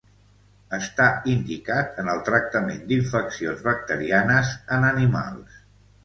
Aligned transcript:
Està 0.75 1.07
indicat 1.33 1.99
en 2.03 2.07
el 2.13 2.23
tractament 2.29 2.81
d'infeccions 2.91 3.61
bacterianes 3.67 4.55
en 4.79 4.89
animals. 4.89 5.61